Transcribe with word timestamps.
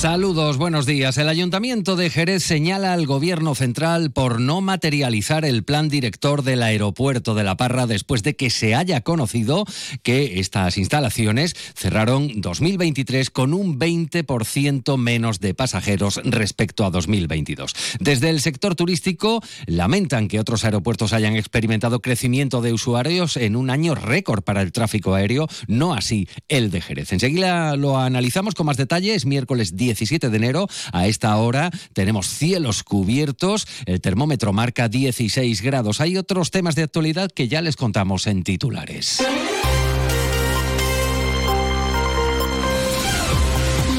Saludos, 0.00 0.56
buenos 0.56 0.86
días. 0.86 1.18
El 1.18 1.28
Ayuntamiento 1.28 1.94
de 1.94 2.08
Jerez 2.08 2.42
señala 2.42 2.94
al 2.94 3.04
Gobierno 3.04 3.54
central 3.54 4.12
por 4.12 4.40
no 4.40 4.62
materializar 4.62 5.44
el 5.44 5.62
plan 5.62 5.90
director 5.90 6.42
del 6.42 6.62
aeropuerto 6.62 7.34
de 7.34 7.44
La 7.44 7.58
Parra 7.58 7.86
después 7.86 8.22
de 8.22 8.34
que 8.34 8.48
se 8.48 8.74
haya 8.74 9.02
conocido 9.02 9.66
que 10.02 10.40
estas 10.40 10.78
instalaciones 10.78 11.54
cerraron 11.74 12.40
2023 12.40 13.28
con 13.28 13.52
un 13.52 13.78
20% 13.78 14.96
menos 14.96 15.38
de 15.38 15.52
pasajeros 15.52 16.18
respecto 16.24 16.86
a 16.86 16.90
2022. 16.90 17.74
Desde 18.00 18.30
el 18.30 18.40
sector 18.40 18.76
turístico 18.76 19.42
lamentan 19.66 20.28
que 20.28 20.40
otros 20.40 20.64
aeropuertos 20.64 21.12
hayan 21.12 21.36
experimentado 21.36 22.00
crecimiento 22.00 22.62
de 22.62 22.72
usuarios 22.72 23.36
en 23.36 23.54
un 23.54 23.68
año 23.68 23.94
récord 23.94 24.42
para 24.42 24.62
el 24.62 24.72
tráfico 24.72 25.12
aéreo, 25.12 25.46
no 25.68 25.92
así 25.92 26.26
el 26.48 26.70
de 26.70 26.80
Jerez. 26.80 27.12
Enseguida 27.12 27.76
lo 27.76 27.98
analizamos 27.98 28.54
con 28.54 28.64
más 28.64 28.78
detalles, 28.78 29.26
miércoles 29.26 29.76
10 29.76 29.89
17 29.90 30.30
de 30.30 30.36
enero. 30.36 30.68
A 30.92 31.08
esta 31.08 31.36
hora 31.36 31.70
tenemos 31.92 32.28
cielos 32.28 32.84
cubiertos, 32.84 33.66
el 33.86 34.00
termómetro 34.00 34.52
marca 34.52 34.88
16 34.88 35.62
grados. 35.62 36.00
Hay 36.00 36.16
otros 36.16 36.50
temas 36.50 36.76
de 36.76 36.84
actualidad 36.84 37.30
que 37.30 37.48
ya 37.48 37.60
les 37.60 37.76
contamos 37.76 38.26
en 38.26 38.44
titulares. 38.44 39.18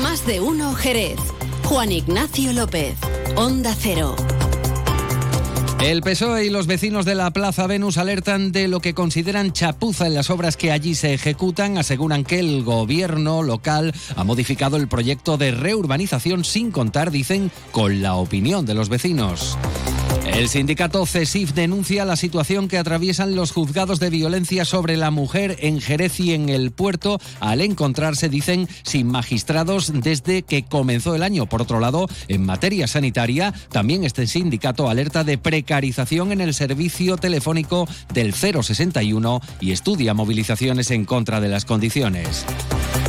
Más 0.01 0.25
de 0.25 0.39
uno 0.39 0.73
Jerez. 0.75 1.19
Juan 1.63 1.91
Ignacio 1.91 2.51
López, 2.53 2.95
Onda 3.35 3.73
Cero. 3.77 4.15
El 5.83 6.03
PSOE 6.03 6.45
y 6.45 6.49
los 6.51 6.67
vecinos 6.67 7.05
de 7.05 7.15
la 7.15 7.31
Plaza 7.31 7.65
Venus 7.65 7.97
alertan 7.97 8.51
de 8.51 8.67
lo 8.67 8.81
que 8.81 8.93
consideran 8.93 9.51
chapuza 9.51 10.05
en 10.05 10.13
las 10.13 10.29
obras 10.29 10.55
que 10.55 10.71
allí 10.71 10.93
se 10.93 11.15
ejecutan. 11.15 11.79
Aseguran 11.79 12.23
que 12.23 12.39
el 12.39 12.63
gobierno 12.63 13.41
local 13.41 13.91
ha 14.15 14.23
modificado 14.23 14.77
el 14.77 14.87
proyecto 14.87 15.37
de 15.37 15.49
reurbanización 15.49 16.43
sin 16.43 16.69
contar, 16.69 17.09
dicen, 17.09 17.51
con 17.71 18.03
la 18.03 18.13
opinión 18.13 18.63
de 18.67 18.75
los 18.75 18.89
vecinos. 18.89 19.57
El 20.25 20.47
sindicato 20.49 21.05
CESIF 21.05 21.53
denuncia 21.53 22.05
la 22.05 22.15
situación 22.15 22.67
que 22.67 22.77
atraviesan 22.77 23.35
los 23.35 23.51
juzgados 23.51 23.99
de 23.99 24.09
violencia 24.09 24.65
sobre 24.65 24.95
la 24.95 25.11
mujer 25.11 25.57
en 25.59 25.81
Jerez 25.81 26.19
y 26.19 26.33
en 26.33 26.49
el 26.49 26.71
puerto 26.71 27.19
al 27.39 27.61
encontrarse, 27.61 28.29
dicen, 28.29 28.67
sin 28.83 29.07
magistrados 29.07 29.91
desde 29.93 30.43
que 30.43 30.63
comenzó 30.63 31.15
el 31.15 31.23
año. 31.23 31.47
Por 31.47 31.61
otro 31.61 31.79
lado, 31.79 32.07
en 32.27 32.45
materia 32.45 32.87
sanitaria, 32.87 33.53
también 33.71 34.03
este 34.03 34.27
sindicato 34.27 34.89
alerta 34.89 35.23
de 35.23 35.37
precarización 35.37 36.31
en 36.31 36.41
el 36.41 36.53
servicio 36.53 37.17
telefónico 37.17 37.87
del 38.13 38.33
061 38.33 39.41
y 39.59 39.71
estudia 39.71 40.13
movilizaciones 40.13 40.91
en 40.91 41.05
contra 41.05 41.41
de 41.41 41.49
las 41.49 41.65
condiciones. 41.65 42.45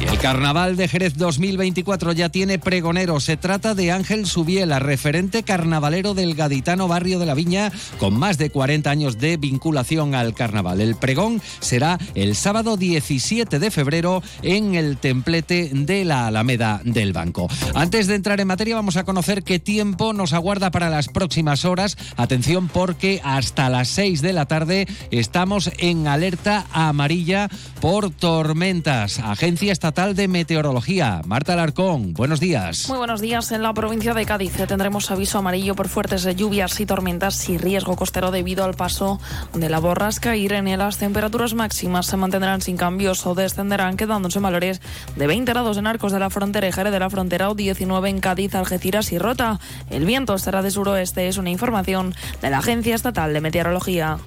El 0.03 0.19
Carnaval 0.19 0.77
de 0.77 0.89
Jerez 0.89 1.15
2024 1.17 2.13
ya 2.13 2.29
tiene 2.29 2.59
pregonero. 2.59 3.21
Se 3.21 3.37
trata 3.37 3.77
de 3.77 3.93
Ángel 3.93 4.27
Subiela, 4.27 4.81
referente 4.81 5.45
carnavalero 5.45 6.13
del 6.13 6.35
gaditano 6.35 6.89
barrio 6.89 7.21
de 7.21 7.27
la 7.27 7.35
Viña, 7.35 7.71
con 7.99 8.19
más 8.19 8.37
de 8.37 8.51
40 8.51 8.91
años 8.91 9.19
de 9.19 9.37
vinculación 9.37 10.17
al 10.17 10.35
carnaval. 10.35 10.81
El 10.81 10.97
pregón 10.97 11.41
será 11.61 11.99
el 12.17 12.35
sábado 12.35 12.77
17 12.77 13.61
de 13.61 13.71
febrero 13.71 14.25
en 14.43 14.75
el 14.75 14.97
templete 14.99 15.71
de 15.73 16.05
la 16.05 16.27
Alameda 16.27 16.81
del 16.85 17.13
Banco. 17.13 17.49
Antes 17.75 18.09
de 18.09 18.17
entrar 18.17 18.41
en 18.41 18.49
materia, 18.49 18.75
vamos 18.75 18.97
a 18.97 19.05
conocer 19.05 19.45
qué 19.45 19.61
tiempo 19.61 20.13
nos 20.13 20.33
aguarda 20.33 20.73
para 20.73 20.91
las 20.91 21.09
próximas 21.09 21.65
horas. 21.65 21.97
Atención, 22.17 22.69
porque 22.69 23.21
hasta 23.23 23.71
las 23.71 23.89
6 23.89 24.21
de 24.21 24.33
la 24.33 24.47
tarde 24.47 24.89
estamos 25.13 25.71
en 25.79 26.09
alerta 26.09 26.67
amarilla 26.73 27.49
por 27.81 28.11
tormentas. 28.11 29.21
Agencia 29.21 29.73
Estatal 29.73 29.92
de 29.93 30.27
Meteorología. 30.27 31.21
Marta 31.27 31.53
Alarcón, 31.53 32.15
buenos 32.15 32.41
días. 32.41 32.89
Muy 32.89 32.97
buenos 32.97 33.21
días. 33.21 33.53
En 33.53 33.63
la 33.63 33.75
provincia 33.75 34.15
de 34.15 34.25
Cádiz 34.25 34.55
tendremos 34.67 35.11
aviso 35.11 35.37
amarillo 35.37 35.75
por 35.75 35.89
fuertes 35.89 36.25
lluvias 36.35 36.81
y 36.81 36.87
tormentas 36.87 37.47
y 37.51 37.59
riesgo 37.59 37.95
costero 37.95 38.31
debido 38.31 38.65
al 38.65 38.73
paso 38.73 39.21
de 39.53 39.69
la 39.69 39.81
borrasca 39.81 40.35
Irene. 40.35 40.79
Las 40.79 40.97
temperaturas 40.97 41.53
máximas 41.53 42.07
se 42.07 42.17
mantendrán 42.17 42.63
sin 42.63 42.79
cambios 42.79 43.27
o 43.27 43.35
descenderán, 43.35 43.99
quedándose 43.99 44.39
en 44.39 44.45
valores 44.45 44.81
de 45.17 45.27
20 45.27 45.53
grados 45.53 45.77
en 45.77 45.87
Arcos 45.87 46.13
de 46.13 46.21
la 46.21 46.31
Frontera 46.31 46.67
y 46.67 46.73
Jerez 46.73 46.93
de 46.93 46.99
la 46.99 47.11
Frontera 47.11 47.51
o 47.51 47.55
19 47.55 48.09
en 48.09 48.21
Cádiz, 48.21 48.55
Algeciras 48.55 49.13
y 49.13 49.19
Rota. 49.19 49.61
El 49.91 50.07
viento 50.07 50.35
estará 50.35 50.63
de 50.63 50.71
suroeste. 50.71 51.29
Es 51.29 51.37
una 51.37 51.51
información 51.51 52.15
de 52.41 52.49
la 52.49 52.59
Agencia 52.59 52.95
Estatal 52.95 53.35
de 53.35 53.43
Meteorología. 53.43 54.19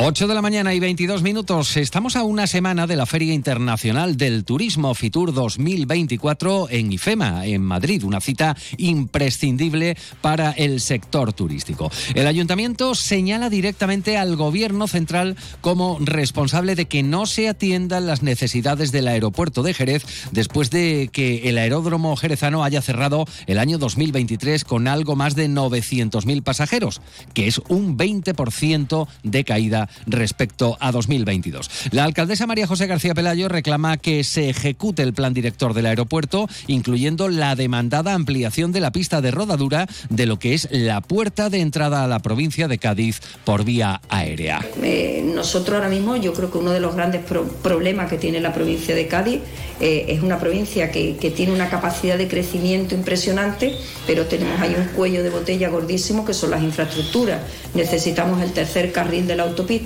8 0.00 0.28
de 0.28 0.34
la 0.34 0.42
mañana 0.42 0.74
y 0.74 0.78
22 0.78 1.22
minutos. 1.22 1.76
Estamos 1.76 2.14
a 2.14 2.22
una 2.22 2.46
semana 2.46 2.86
de 2.86 2.94
la 2.94 3.04
Feria 3.04 3.34
Internacional 3.34 4.16
del 4.16 4.44
Turismo 4.44 4.94
Fitur 4.94 5.34
2024 5.34 6.68
en 6.70 6.92
IFEMA, 6.92 7.46
en 7.46 7.62
Madrid, 7.62 8.04
una 8.04 8.20
cita 8.20 8.56
imprescindible 8.76 9.96
para 10.20 10.52
el 10.52 10.80
sector 10.80 11.32
turístico. 11.32 11.90
El 12.14 12.28
ayuntamiento 12.28 12.94
señala 12.94 13.50
directamente 13.50 14.16
al 14.16 14.36
gobierno 14.36 14.86
central 14.86 15.36
como 15.62 15.98
responsable 16.00 16.76
de 16.76 16.86
que 16.86 17.02
no 17.02 17.26
se 17.26 17.48
atiendan 17.48 18.06
las 18.06 18.22
necesidades 18.22 18.92
del 18.92 19.08
aeropuerto 19.08 19.64
de 19.64 19.74
Jerez 19.74 20.06
después 20.30 20.70
de 20.70 21.10
que 21.12 21.48
el 21.48 21.58
aeródromo 21.58 22.14
jerezano 22.14 22.62
haya 22.62 22.82
cerrado 22.82 23.24
el 23.48 23.58
año 23.58 23.78
2023 23.78 24.62
con 24.62 24.86
algo 24.86 25.16
más 25.16 25.34
de 25.34 25.48
900.000 25.48 26.44
pasajeros, 26.44 27.00
que 27.34 27.48
es 27.48 27.60
un 27.68 27.98
20% 27.98 29.08
de 29.24 29.42
caída 29.42 29.87
respecto 30.06 30.76
a 30.80 30.92
2022. 30.92 31.70
La 31.92 32.04
alcaldesa 32.04 32.46
María 32.46 32.66
José 32.66 32.86
García 32.86 33.14
Pelayo 33.14 33.48
reclama 33.48 33.96
que 33.96 34.24
se 34.24 34.50
ejecute 34.50 35.02
el 35.02 35.12
plan 35.12 35.34
director 35.34 35.74
del 35.74 35.86
aeropuerto, 35.86 36.48
incluyendo 36.66 37.28
la 37.28 37.54
demandada 37.54 38.14
ampliación 38.14 38.72
de 38.72 38.80
la 38.80 38.92
pista 38.92 39.20
de 39.20 39.30
rodadura 39.30 39.86
de 40.10 40.26
lo 40.26 40.38
que 40.38 40.54
es 40.54 40.68
la 40.70 41.00
puerta 41.00 41.50
de 41.50 41.60
entrada 41.60 42.04
a 42.04 42.08
la 42.08 42.20
provincia 42.20 42.68
de 42.68 42.78
Cádiz 42.78 43.20
por 43.44 43.64
vía 43.64 44.00
aérea. 44.08 44.64
Eh, 44.82 45.22
nosotros 45.24 45.76
ahora 45.76 45.88
mismo, 45.88 46.16
yo 46.16 46.32
creo 46.32 46.50
que 46.50 46.58
uno 46.58 46.70
de 46.70 46.80
los 46.80 46.94
grandes 46.94 47.22
problemas 47.62 48.08
que 48.08 48.18
tiene 48.18 48.40
la 48.40 48.52
provincia 48.52 48.94
de 48.94 49.06
Cádiz 49.06 49.40
eh, 49.80 50.06
es 50.08 50.22
una 50.22 50.38
provincia 50.38 50.90
que, 50.90 51.16
que 51.16 51.30
tiene 51.30 51.52
una 51.52 51.68
capacidad 51.68 52.18
de 52.18 52.28
crecimiento 52.28 52.94
impresionante, 52.94 53.74
pero 54.06 54.26
tenemos 54.26 54.60
ahí 54.60 54.74
un 54.76 54.88
cuello 54.88 55.22
de 55.22 55.30
botella 55.30 55.68
gordísimo 55.68 56.24
que 56.24 56.34
son 56.34 56.50
las 56.50 56.62
infraestructuras. 56.62 57.40
Necesitamos 57.74 58.42
el 58.42 58.52
tercer 58.52 58.92
carril 58.92 59.26
de 59.26 59.36
la 59.36 59.44
autopista 59.44 59.77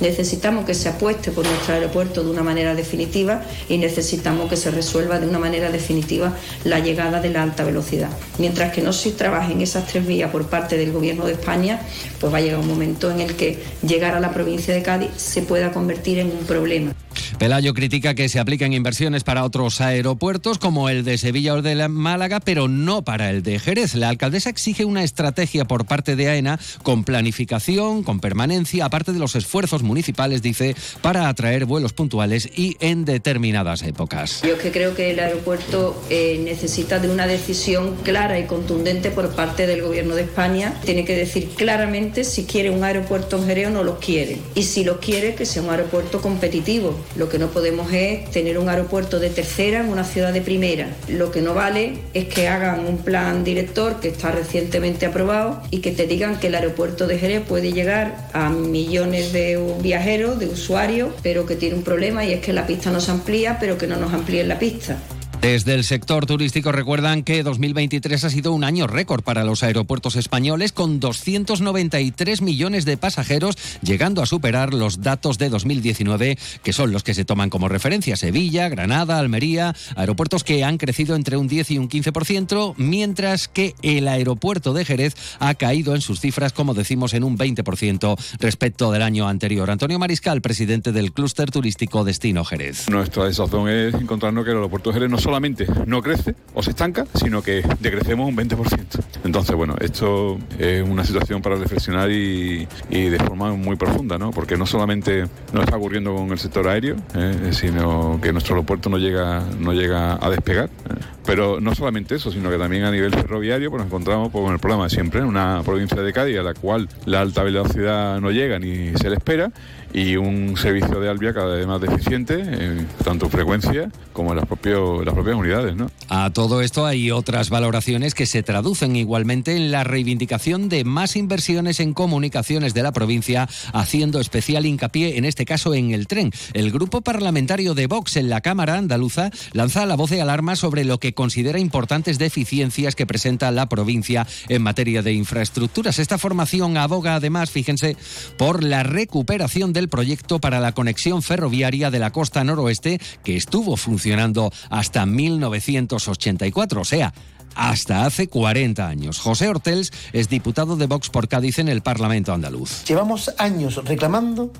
necesitamos 0.00 0.64
que 0.64 0.74
se 0.74 0.88
apueste 0.88 1.30
por 1.30 1.46
nuestro 1.46 1.74
aeropuerto 1.74 2.22
de 2.22 2.30
una 2.30 2.42
manera 2.42 2.74
definitiva 2.74 3.42
y 3.68 3.78
necesitamos 3.78 4.48
que 4.48 4.56
se 4.56 4.70
resuelva 4.70 5.18
de 5.18 5.26
una 5.26 5.38
manera 5.38 5.70
definitiva 5.70 6.36
la 6.64 6.80
llegada 6.80 7.20
de 7.20 7.30
la 7.30 7.42
alta 7.42 7.64
velocidad. 7.64 8.10
Mientras 8.38 8.72
que 8.72 8.82
no 8.82 8.92
se 8.92 9.12
trabaje 9.12 9.52
en 9.52 9.60
esas 9.60 9.86
tres 9.86 10.06
vías 10.06 10.30
por 10.30 10.46
parte 10.46 10.76
del 10.76 10.92
Gobierno 10.92 11.26
de 11.26 11.32
España, 11.32 11.80
pues 12.20 12.32
va 12.32 12.38
a 12.38 12.40
llegar 12.40 12.60
un 12.60 12.68
momento 12.68 13.10
en 13.10 13.20
el 13.20 13.36
que 13.36 13.58
llegar 13.86 14.14
a 14.14 14.20
la 14.20 14.32
provincia 14.32 14.74
de 14.74 14.82
Cádiz 14.82 15.10
se 15.16 15.42
pueda 15.42 15.72
convertir 15.72 16.18
en 16.18 16.28
un 16.28 16.44
problema. 16.46 16.92
Pelayo 17.38 17.74
critica 17.74 18.14
que 18.14 18.28
se 18.28 18.38
apliquen 18.38 18.72
inversiones 18.72 19.24
para 19.24 19.44
otros 19.44 19.80
aeropuertos 19.80 20.58
como 20.58 20.88
el 20.88 21.04
de 21.04 21.18
Sevilla 21.18 21.54
o 21.54 21.62
de 21.62 21.88
Málaga, 21.88 22.40
pero 22.40 22.68
no 22.68 23.02
para 23.02 23.30
el 23.30 23.42
de 23.42 23.58
Jerez. 23.58 23.94
La 23.94 24.08
alcaldesa 24.08 24.50
exige 24.50 24.84
una 24.84 25.02
estrategia 25.02 25.64
por 25.64 25.86
parte 25.86 26.16
de 26.16 26.28
AENA 26.28 26.60
con 26.82 27.04
planificación, 27.04 28.02
con 28.02 28.20
permanencia, 28.20 28.84
aparte 28.84 29.12
de 29.12 29.18
los 29.18 29.36
esfuerzos 29.36 29.82
municipales, 29.82 30.42
dice, 30.42 30.76
para 31.00 31.28
atraer 31.28 31.64
vuelos 31.64 31.92
puntuales 31.92 32.48
y 32.54 32.76
en 32.80 33.04
determinadas 33.04 33.82
épocas. 33.82 34.42
Yo 34.42 34.58
que 34.58 34.70
creo 34.70 34.94
que 34.94 35.10
el 35.10 35.20
aeropuerto 35.20 36.02
eh, 36.10 36.40
necesita 36.44 36.98
de 36.98 37.08
una 37.08 37.26
decisión 37.26 37.96
clara 38.02 38.38
y 38.38 38.46
contundente 38.46 39.10
por 39.10 39.34
parte 39.34 39.66
del 39.66 39.82
Gobierno 39.82 40.14
de 40.14 40.22
España. 40.22 40.74
Tiene 40.84 41.04
que 41.04 41.16
decir 41.16 41.48
claramente 41.56 42.24
si 42.24 42.44
quiere 42.44 42.70
un 42.70 42.84
aeropuerto 42.84 43.38
en 43.38 43.46
Jerez 43.46 43.68
o 43.68 43.70
no 43.70 43.84
lo 43.84 43.98
quiere. 43.98 44.38
Y 44.54 44.64
si 44.64 44.84
lo 44.84 45.00
quiere, 45.00 45.34
que 45.34 45.46
sea 45.46 45.62
un 45.62 45.70
aeropuerto 45.70 46.20
competitivo 46.20 47.00
lo 47.16 47.28
que 47.28 47.38
no 47.38 47.48
podemos 47.48 47.92
es 47.92 48.30
tener 48.30 48.58
un 48.58 48.68
aeropuerto 48.68 49.18
de 49.18 49.30
tercera 49.30 49.80
en 49.80 49.88
una 49.88 50.04
ciudad 50.04 50.32
de 50.32 50.40
primera. 50.40 50.88
Lo 51.08 51.30
que 51.30 51.40
no 51.40 51.54
vale 51.54 51.98
es 52.14 52.26
que 52.26 52.48
hagan 52.48 52.86
un 52.86 52.98
plan 52.98 53.44
director 53.44 54.00
que 54.00 54.08
está 54.08 54.30
recientemente 54.30 55.06
aprobado 55.06 55.62
y 55.70 55.78
que 55.78 55.92
te 55.92 56.06
digan 56.06 56.38
que 56.38 56.48
el 56.48 56.54
aeropuerto 56.54 57.06
de 57.06 57.18
Jerez 57.18 57.42
puede 57.46 57.72
llegar 57.72 58.28
a 58.32 58.50
millones 58.50 59.32
de 59.32 59.58
viajeros, 59.80 60.38
de 60.38 60.46
usuarios, 60.46 61.10
pero 61.22 61.46
que 61.46 61.56
tiene 61.56 61.74
un 61.74 61.82
problema 61.82 62.24
y 62.24 62.32
es 62.32 62.40
que 62.40 62.52
la 62.52 62.66
pista 62.66 62.90
no 62.90 63.00
se 63.00 63.10
amplía, 63.10 63.58
pero 63.58 63.78
que 63.78 63.86
no 63.86 63.96
nos 63.96 64.12
amplíen 64.12 64.48
la 64.48 64.58
pista. 64.58 64.98
Desde 65.40 65.72
el 65.74 65.84
sector 65.84 66.26
turístico 66.26 66.70
recuerdan 66.70 67.22
que 67.22 67.42
2023 67.42 68.24
ha 68.24 68.28
sido 68.28 68.52
un 68.52 68.62
año 68.62 68.86
récord 68.86 69.22
para 69.22 69.42
los 69.42 69.62
aeropuertos 69.62 70.16
españoles 70.16 70.72
con 70.72 71.00
293 71.00 72.42
millones 72.42 72.84
de 72.84 72.98
pasajeros, 72.98 73.56
llegando 73.80 74.20
a 74.20 74.26
superar 74.26 74.74
los 74.74 75.00
datos 75.00 75.38
de 75.38 75.48
2019, 75.48 76.36
que 76.62 76.72
son 76.74 76.92
los 76.92 77.04
que 77.04 77.14
se 77.14 77.24
toman 77.24 77.48
como 77.48 77.70
referencia. 77.70 78.16
Sevilla, 78.16 78.68
Granada, 78.68 79.18
Almería, 79.18 79.74
aeropuertos 79.96 80.44
que 80.44 80.62
han 80.62 80.76
crecido 80.76 81.16
entre 81.16 81.38
un 81.38 81.48
10 81.48 81.70
y 81.70 81.78
un 81.78 81.88
15%, 81.88 82.74
mientras 82.76 83.48
que 83.48 83.74
el 83.80 84.08
aeropuerto 84.08 84.74
de 84.74 84.84
Jerez 84.84 85.14
ha 85.38 85.54
caído 85.54 85.94
en 85.94 86.02
sus 86.02 86.20
cifras, 86.20 86.52
como 86.52 86.74
decimos, 86.74 87.14
en 87.14 87.24
un 87.24 87.38
20% 87.38 88.14
respecto 88.40 88.92
del 88.92 89.00
año 89.00 89.26
anterior. 89.26 89.70
Antonio 89.70 89.98
Mariscal, 89.98 90.42
presidente 90.42 90.92
del 90.92 91.12
clúster 91.12 91.50
turístico 91.50 92.04
Destino 92.04 92.44
Jerez. 92.44 92.90
Nuestra 92.90 93.24
desazón 93.24 93.70
es 93.70 93.94
encontrarnos 93.94 94.44
que 94.44 94.50
el 94.50 94.58
aeropuerto 94.58 94.90
de 94.90 94.94
Jerez 94.94 95.08
no 95.08 95.29
solamente 95.30 95.64
no 95.86 96.02
crece 96.02 96.34
o 96.54 96.62
se 96.62 96.70
estanca, 96.70 97.06
sino 97.14 97.40
que 97.40 97.62
decrecemos 97.78 98.28
un 98.28 98.36
20%. 98.36 99.00
Entonces, 99.22 99.54
bueno, 99.54 99.76
esto 99.78 100.38
es 100.58 100.82
una 100.82 101.04
situación 101.04 101.40
para 101.40 101.54
reflexionar 101.54 102.10
y, 102.10 102.66
de 102.90 103.18
forma 103.18 103.54
muy 103.54 103.76
profunda, 103.76 104.18
¿no? 104.18 104.32
Porque 104.32 104.56
no 104.56 104.66
solamente 104.66 105.26
nos 105.52 105.62
está 105.62 105.76
ocurriendo 105.76 106.16
con 106.16 106.32
el 106.32 106.38
sector 106.40 106.66
aéreo, 106.66 106.96
¿eh? 107.14 107.50
sino 107.52 108.18
que 108.20 108.32
nuestro 108.32 108.56
aeropuerto 108.56 108.90
no 108.90 108.98
llega, 108.98 109.44
no 109.60 109.72
llega 109.72 110.18
a 110.20 110.30
despegar. 110.30 110.64
¿eh? 110.66 110.94
Pero 111.30 111.60
no 111.60 111.76
solamente 111.76 112.16
eso, 112.16 112.32
sino 112.32 112.50
que 112.50 112.58
también 112.58 112.82
a 112.82 112.90
nivel 112.90 113.12
ferroviario 113.12 113.70
pues 113.70 113.78
nos 113.78 113.86
encontramos 113.86 114.32
pues, 114.32 114.44
con 114.44 114.52
el 114.52 114.58
problema 114.58 114.82
de 114.82 114.90
siempre, 114.90 115.20
en 115.20 115.26
una 115.26 115.62
provincia 115.64 116.02
de 116.02 116.12
Cádiz 116.12 116.36
a 116.40 116.42
la 116.42 116.54
cual 116.54 116.88
la 117.04 117.20
alta 117.20 117.44
velocidad 117.44 118.20
no 118.20 118.32
llega 118.32 118.58
ni 118.58 118.92
se 118.96 119.08
le 119.08 119.14
espera 119.14 119.52
y 119.92 120.16
un 120.16 120.56
servicio 120.56 121.00
de 121.00 121.08
Albia 121.08 121.32
cada 121.32 121.54
vez 121.54 121.66
más 121.66 121.80
deficiente, 121.80 122.86
tanto 123.04 123.26
en 123.26 123.30
frecuencia 123.30 123.90
como 124.12 124.30
en 124.30 124.36
las, 124.36 124.46
propios, 124.46 125.04
las 125.04 125.14
propias 125.14 125.36
unidades. 125.36 125.74
¿no? 125.74 125.90
A 126.08 126.30
todo 126.30 126.60
esto 126.60 126.86
hay 126.86 127.10
otras 127.10 127.50
valoraciones 127.50 128.14
que 128.14 128.26
se 128.26 128.42
traducen 128.42 128.96
igualmente 128.96 129.56
en 129.56 129.70
la 129.70 129.84
reivindicación 129.84 130.68
de 130.68 130.84
más 130.84 131.16
inversiones 131.16 131.80
en 131.80 131.94
comunicaciones 131.94 132.74
de 132.74 132.82
la 132.82 132.92
provincia, 132.92 133.48
haciendo 133.72 134.20
especial 134.20 134.66
hincapié 134.66 135.18
en 135.18 135.24
este 135.24 135.44
caso 135.44 135.74
en 135.74 135.92
el 135.92 136.06
tren. 136.06 136.32
El 136.52 136.70
grupo 136.70 137.00
parlamentario 137.00 137.74
de 137.74 137.86
Vox 137.86 138.16
en 138.16 138.28
la 138.28 138.40
Cámara 138.40 138.76
andaluza 138.76 139.30
lanza 139.52 139.86
la 139.86 139.96
voz 139.96 140.10
de 140.10 140.20
alarma 140.20 140.56
sobre 140.56 140.84
lo 140.84 140.98
que 140.98 141.14
considera 141.20 141.58
importantes 141.58 142.18
deficiencias 142.18 142.96
que 142.96 143.04
presenta 143.04 143.50
la 143.50 143.68
provincia 143.68 144.26
en 144.48 144.62
materia 144.62 145.02
de 145.02 145.12
infraestructuras. 145.12 145.98
Esta 145.98 146.16
formación 146.16 146.78
aboga 146.78 147.14
además, 147.14 147.50
fíjense, 147.50 147.94
por 148.38 148.64
la 148.64 148.84
recuperación 148.84 149.74
de 149.74 149.80
el 149.80 149.90
proyecto 149.90 150.38
para 150.38 150.60
la 150.60 150.72
conexión 150.72 151.22
ferroviaria 151.22 151.90
de 151.90 151.98
la 151.98 152.10
costa 152.10 152.42
noroeste 152.42 152.98
que 153.22 153.36
estuvo 153.36 153.76
funcionando 153.76 154.50
hasta 154.70 155.04
1984, 155.04 156.80
o 156.80 156.84
sea, 156.86 157.12
hasta 157.54 158.06
hace 158.06 158.28
40 158.28 158.88
años. 158.88 159.18
José 159.18 159.48
Hortels 159.48 159.92
es 160.14 160.30
diputado 160.30 160.76
de 160.76 160.86
Vox 160.86 161.10
por 161.10 161.28
Cádiz 161.28 161.58
en 161.58 161.68
el 161.68 161.82
Parlamento 161.82 162.32
andaluz. 162.32 162.84
Llevamos 162.84 163.34
años 163.36 163.76
reclamando 163.84 164.50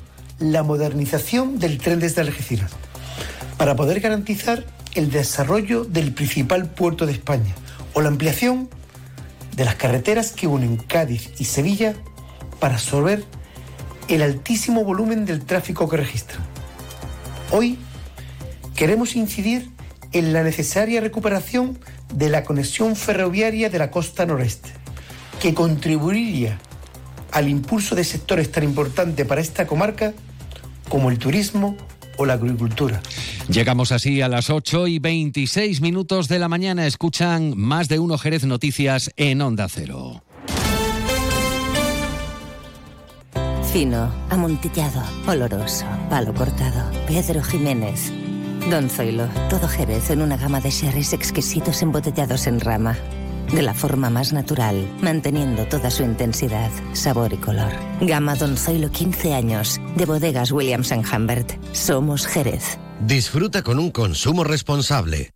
la 0.41 0.63
modernización 0.63 1.59
del 1.59 1.79
tren 1.79 2.01
desde 2.01 2.21
Algeciras 2.21 2.73
para 3.57 3.77
poder 3.77 4.01
garantizar 4.01 4.67
el 4.95 5.11
desarrollo 5.11 5.85
del 5.85 6.13
principal 6.13 6.69
puerto 6.71 7.07
de 7.07 7.13
España 7.13 7.55
o 7.95 8.01
la 8.01 8.09
ampliación 8.09 8.69
de 9.55 9.65
las 9.65 9.77
carreteras 9.77 10.33
que 10.33 10.47
unen 10.47 10.77
Cádiz 10.77 11.31
y 11.39 11.45
Sevilla 11.45 11.95
para 12.59 12.75
absorber 12.75 13.25
el 14.09 14.23
altísimo 14.23 14.85
volumen 14.85 15.25
del 15.25 15.45
tráfico 15.45 15.89
que 15.89 15.97
registran. 15.97 16.43
Hoy 17.53 17.79
queremos 18.75 19.15
incidir 19.17 19.71
en 20.13 20.33
la 20.33 20.43
necesaria 20.43 21.01
recuperación 21.01 21.79
de 22.13 22.29
la 22.29 22.43
conexión 22.43 22.97
ferroviaria 22.97 23.71
de 23.71 23.79
la 23.79 23.91
costa 23.91 24.27
noreste, 24.27 24.71
que 25.41 25.55
contribuiría 25.55 26.59
al 27.31 27.49
impulso 27.49 27.95
de 27.95 28.03
sectores 28.03 28.51
tan 28.51 28.65
importantes 28.65 29.25
para 29.27 29.41
esta 29.41 29.67
comarca 29.67 30.13
como 30.89 31.11
el 31.11 31.19
turismo 31.19 31.77
o 32.17 32.27
la 32.27 32.35
agricultura. 32.35 33.01
Llegamos 33.49 33.93
así 33.93 34.21
a 34.21 34.29
las 34.29 34.51
8 34.51 34.87
y 34.87 34.99
26 34.99 35.81
minutos 35.81 36.29
de 36.29 36.39
la 36.39 36.49
mañana. 36.49 36.87
Escuchan 36.87 37.55
más 37.57 37.89
de 37.89 37.99
uno 37.99 38.19
Jerez 38.19 38.45
Noticias 38.45 39.11
en 39.17 39.43
Onda 39.43 39.69
Cero. 39.69 40.23
Fino, 43.73 44.13
amontillado, 44.31 45.01
oloroso, 45.29 45.87
palo 46.09 46.35
cortado. 46.35 46.91
Pedro 47.07 47.41
Jiménez. 47.41 48.13
Don 48.69 48.91
Zoilo, 48.91 49.29
todo 49.49 49.69
Jerez 49.69 50.11
en 50.11 50.23
una 50.23 50.37
gama 50.37 50.61
de 50.61 50.71
sherries 50.71 51.13
exquisitos 51.13 51.81
embotellados 51.81 52.49
en 52.49 52.59
rama. 52.59 52.99
De 53.55 53.63
la 53.63 53.73
forma 53.73 54.11
más 54.11 54.33
natural, 54.33 54.89
manteniendo 55.01 55.67
toda 55.67 55.91
su 55.91 56.03
intensidad, 56.03 56.71
sabor 56.95 57.33
y 57.33 57.37
color. 57.37 57.73
Gama 58.01 58.35
Don 58.35 58.57
Zoilo 58.57 58.91
15 58.91 59.35
años, 59.35 59.81
de 59.95 60.05
bodegas 60.05 60.51
Williams⁇ 60.51 60.91
Humbert. 61.17 61.53
Somos 61.73 62.27
Jerez. 62.27 62.80
Disfruta 63.01 63.63
con 63.63 63.79
un 63.79 63.91
consumo 63.91 64.45
responsable. 64.45 65.33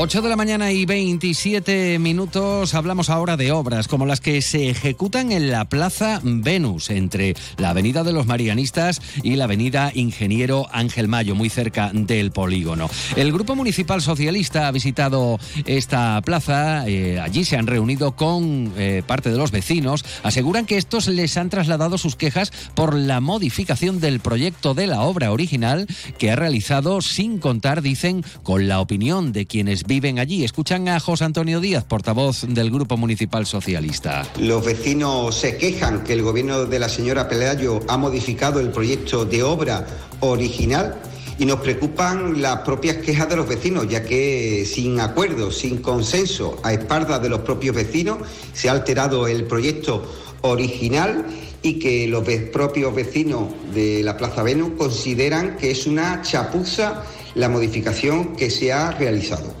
8 0.00 0.22
de 0.22 0.28
la 0.28 0.36
mañana 0.36 0.70
y 0.70 0.86
27 0.86 1.98
minutos. 1.98 2.74
Hablamos 2.74 3.10
ahora 3.10 3.36
de 3.36 3.50
obras 3.50 3.88
como 3.88 4.06
las 4.06 4.20
que 4.20 4.40
se 4.42 4.70
ejecutan 4.70 5.32
en 5.32 5.50
la 5.50 5.68
Plaza 5.68 6.20
Venus, 6.22 6.90
entre 6.90 7.34
la 7.56 7.70
Avenida 7.70 8.04
de 8.04 8.12
los 8.12 8.24
Marianistas 8.24 9.02
y 9.24 9.34
la 9.34 9.44
Avenida 9.44 9.90
Ingeniero 9.92 10.68
Ángel 10.70 11.08
Mayo, 11.08 11.34
muy 11.34 11.50
cerca 11.50 11.90
del 11.92 12.30
polígono. 12.30 12.88
El 13.16 13.32
Grupo 13.32 13.56
Municipal 13.56 14.00
Socialista 14.00 14.68
ha 14.68 14.70
visitado 14.70 15.40
esta 15.66 16.22
plaza. 16.22 16.86
Eh, 16.86 17.18
allí 17.18 17.44
se 17.44 17.56
han 17.56 17.66
reunido 17.66 18.14
con 18.14 18.72
eh, 18.76 19.02
parte 19.04 19.32
de 19.32 19.36
los 19.36 19.50
vecinos. 19.50 20.04
Aseguran 20.22 20.64
que 20.64 20.78
estos 20.78 21.08
les 21.08 21.36
han 21.36 21.50
trasladado 21.50 21.98
sus 21.98 22.14
quejas 22.14 22.52
por 22.76 22.94
la 22.94 23.18
modificación 23.18 23.98
del 23.98 24.20
proyecto 24.20 24.74
de 24.74 24.86
la 24.86 25.00
obra 25.00 25.32
original 25.32 25.88
que 26.18 26.30
ha 26.30 26.36
realizado 26.36 27.00
sin 27.00 27.38
contar, 27.38 27.82
dicen, 27.82 28.24
con 28.44 28.68
la 28.68 28.80
opinión 28.80 29.32
de 29.32 29.46
quienes 29.46 29.87
viven 29.88 30.20
allí. 30.20 30.44
Escuchan 30.44 30.86
a 30.86 31.00
José 31.00 31.24
Antonio 31.24 31.58
Díaz, 31.58 31.82
portavoz 31.82 32.42
del 32.46 32.70
Grupo 32.70 32.96
Municipal 32.96 33.46
Socialista. 33.46 34.24
Los 34.38 34.64
vecinos 34.64 35.34
se 35.34 35.56
quejan 35.56 36.04
que 36.04 36.12
el 36.12 36.22
gobierno 36.22 36.66
de 36.66 36.78
la 36.78 36.88
señora 36.88 37.28
Pelayo 37.28 37.80
ha 37.88 37.96
modificado 37.96 38.60
el 38.60 38.68
proyecto 38.68 39.24
de 39.24 39.42
obra 39.42 39.86
original 40.20 41.00
y 41.38 41.46
nos 41.46 41.60
preocupan 41.60 42.42
las 42.42 42.58
propias 42.58 42.98
quejas 42.98 43.28
de 43.28 43.36
los 43.36 43.48
vecinos, 43.48 43.88
ya 43.88 44.04
que 44.04 44.66
sin 44.66 45.00
acuerdo, 45.00 45.50
sin 45.50 45.78
consenso, 45.78 46.60
a 46.62 46.72
espaldas 46.72 47.22
de 47.22 47.30
los 47.30 47.40
propios 47.40 47.74
vecinos, 47.74 48.18
se 48.52 48.68
ha 48.68 48.72
alterado 48.72 49.26
el 49.26 49.44
proyecto 49.44 50.04
original 50.42 51.24
y 51.62 51.78
que 51.78 52.06
los 52.06 52.24
propios 52.52 52.94
vecinos 52.94 53.48
de 53.74 54.02
la 54.02 54.16
Plaza 54.16 54.42
Venus 54.42 54.72
consideran 54.76 55.56
que 55.56 55.70
es 55.70 55.86
una 55.86 56.22
chapuza 56.22 57.04
la 57.34 57.48
modificación 57.48 58.36
que 58.36 58.50
se 58.50 58.72
ha 58.72 58.90
realizado. 58.90 59.57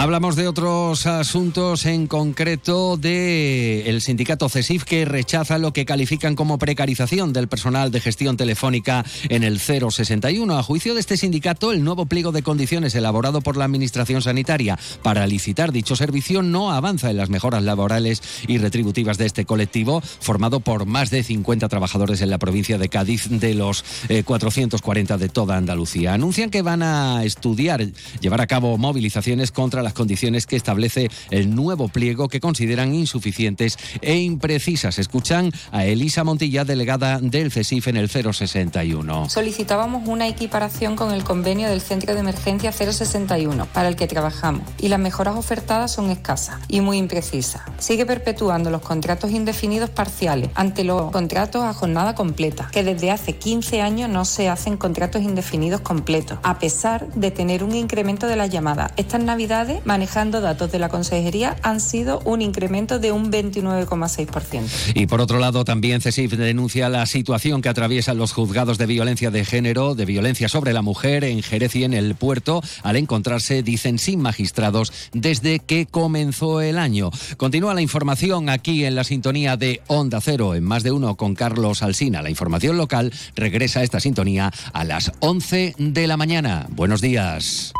Hablamos 0.00 0.34
de 0.34 0.48
otros 0.48 1.04
asuntos, 1.04 1.84
en 1.84 2.06
concreto 2.06 2.96
de 2.96 3.90
el 3.90 4.00
sindicato 4.00 4.48
CESIF 4.48 4.84
que 4.84 5.04
rechaza 5.04 5.58
lo 5.58 5.74
que 5.74 5.84
califican 5.84 6.36
como 6.36 6.56
precarización 6.56 7.34
del 7.34 7.48
personal 7.48 7.90
de 7.90 8.00
gestión 8.00 8.38
telefónica 8.38 9.04
en 9.28 9.44
el 9.44 9.60
061. 9.60 10.56
A 10.56 10.62
juicio 10.62 10.94
de 10.94 11.00
este 11.00 11.18
sindicato, 11.18 11.70
el 11.70 11.84
nuevo 11.84 12.06
pliego 12.06 12.32
de 12.32 12.42
condiciones 12.42 12.94
elaborado 12.94 13.42
por 13.42 13.58
la 13.58 13.66
Administración 13.66 14.22
Sanitaria 14.22 14.78
para 15.02 15.26
licitar 15.26 15.70
dicho 15.70 15.94
servicio 15.96 16.40
no 16.40 16.72
avanza 16.72 17.10
en 17.10 17.18
las 17.18 17.28
mejoras 17.28 17.62
laborales 17.62 18.22
y 18.48 18.56
retributivas 18.56 19.18
de 19.18 19.26
este 19.26 19.44
colectivo, 19.44 20.00
formado 20.00 20.60
por 20.60 20.86
más 20.86 21.10
de 21.10 21.22
50 21.22 21.68
trabajadores 21.68 22.22
en 22.22 22.30
la 22.30 22.38
provincia 22.38 22.78
de 22.78 22.88
Cádiz 22.88 23.28
de 23.28 23.52
los 23.52 23.84
440 24.24 25.14
eh, 25.14 25.18
de 25.18 25.28
toda 25.28 25.58
Andalucía. 25.58 26.14
Anuncian 26.14 26.48
que 26.48 26.62
van 26.62 26.82
a 26.82 27.22
estudiar, 27.22 27.86
llevar 28.22 28.40
a 28.40 28.46
cabo 28.46 28.78
movilizaciones 28.78 29.52
contra 29.52 29.82
la 29.82 29.89
condiciones 29.92 30.46
que 30.46 30.56
establece 30.56 31.10
el 31.30 31.54
nuevo 31.54 31.88
pliego 31.88 32.28
que 32.28 32.40
consideran 32.40 32.94
insuficientes 32.94 33.78
e 34.02 34.16
imprecisas. 34.16 34.98
Escuchan 34.98 35.52
a 35.72 35.84
Elisa 35.84 36.24
Montilla, 36.24 36.64
delegada 36.64 37.18
del 37.20 37.50
CESIF 37.50 37.88
en 37.88 37.96
el 37.96 38.08
061. 38.08 39.28
Solicitábamos 39.28 40.06
una 40.08 40.28
equiparación 40.28 40.96
con 40.96 41.12
el 41.12 41.24
convenio 41.24 41.68
del 41.68 41.80
Centro 41.80 42.14
de 42.14 42.20
Emergencia 42.20 42.72
061 42.72 43.66
para 43.72 43.88
el 43.88 43.96
que 43.96 44.06
trabajamos 44.06 44.62
y 44.78 44.88
las 44.88 44.98
mejoras 44.98 45.36
ofertadas 45.36 45.92
son 45.92 46.10
escasas 46.10 46.60
y 46.68 46.80
muy 46.80 46.98
imprecisas. 46.98 47.62
Sigue 47.78 48.06
perpetuando 48.06 48.70
los 48.70 48.82
contratos 48.82 49.30
indefinidos 49.30 49.90
parciales 49.90 50.50
ante 50.54 50.84
los 50.84 51.10
contratos 51.10 51.62
a 51.64 51.74
jornada 51.74 52.14
completa, 52.14 52.68
que 52.72 52.84
desde 52.84 53.10
hace 53.10 53.36
15 53.36 53.80
años 53.80 54.08
no 54.08 54.24
se 54.24 54.48
hacen 54.48 54.76
contratos 54.76 55.22
indefinidos 55.22 55.80
completos, 55.80 56.38
a 56.42 56.58
pesar 56.58 57.08
de 57.12 57.30
tener 57.30 57.64
un 57.64 57.74
incremento 57.74 58.26
de 58.26 58.36
las 58.36 58.50
llamadas. 58.50 58.92
Estas 58.96 59.22
navidades 59.22 59.79
manejando 59.84 60.40
datos 60.40 60.72
de 60.72 60.78
la 60.78 60.88
Consejería, 60.88 61.56
han 61.62 61.80
sido 61.80 62.20
un 62.24 62.42
incremento 62.42 62.98
de 62.98 63.12
un 63.12 63.30
29,6%. 63.30 64.92
Y 64.94 65.06
por 65.06 65.20
otro 65.20 65.38
lado, 65.38 65.64
también 65.64 66.00
CESIF 66.00 66.32
denuncia 66.32 66.88
la 66.88 67.06
situación 67.06 67.62
que 67.62 67.68
atraviesan 67.68 68.18
los 68.18 68.32
juzgados 68.32 68.78
de 68.78 68.86
violencia 68.86 69.30
de 69.30 69.44
género, 69.44 69.94
de 69.94 70.04
violencia 70.04 70.48
sobre 70.48 70.72
la 70.72 70.82
mujer 70.82 71.24
en 71.24 71.42
Jerez 71.42 71.76
y 71.76 71.84
en 71.84 71.94
el 71.94 72.14
puerto, 72.14 72.62
al 72.82 72.96
encontrarse, 72.96 73.62
dicen, 73.62 73.98
sin 73.98 74.20
magistrados 74.20 74.92
desde 75.12 75.58
que 75.58 75.86
comenzó 75.86 76.60
el 76.60 76.78
año. 76.78 77.10
Continúa 77.36 77.74
la 77.74 77.82
información 77.82 78.48
aquí 78.48 78.84
en 78.84 78.94
la 78.94 79.04
sintonía 79.04 79.56
de 79.56 79.82
Onda 79.86 80.20
Cero, 80.20 80.54
en 80.54 80.64
más 80.64 80.82
de 80.82 80.92
uno 80.92 81.16
con 81.16 81.34
Carlos 81.34 81.82
Alsina. 81.82 82.22
La 82.22 82.30
información 82.30 82.76
local 82.76 83.12
regresa 83.34 83.80
a 83.80 83.82
esta 83.82 84.00
sintonía 84.00 84.52
a 84.72 84.84
las 84.84 85.12
11 85.20 85.74
de 85.78 86.06
la 86.06 86.16
mañana. 86.16 86.66
Buenos 86.70 87.00
días. 87.00 87.72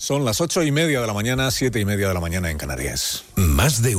Son 0.00 0.24
las 0.24 0.40
ocho 0.40 0.62
y 0.62 0.72
media 0.72 1.02
de 1.02 1.06
la 1.06 1.12
mañana, 1.12 1.50
siete 1.50 1.78
y 1.78 1.84
media 1.84 2.08
de 2.08 2.14
la 2.14 2.20
mañana 2.20 2.50
en 2.50 2.56
Canarias. 2.56 3.22
Más 3.36 3.82
de 3.82 3.88